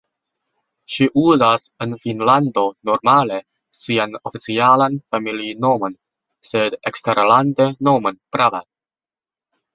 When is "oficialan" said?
4.31-4.97